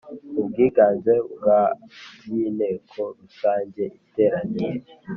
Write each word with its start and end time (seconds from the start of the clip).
ubwiganze 0.39 1.13
bwa 1.33 1.61
by 2.19 2.31
Inteko 2.45 2.99
Rusange 3.19 3.83
iteraniye 4.01 4.73